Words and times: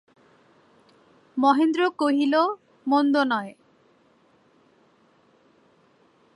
মহেন্দ্র 1.37 1.81
কহিল, 1.97 2.35
মন্দ 2.87 3.15
নয়। 3.23 3.51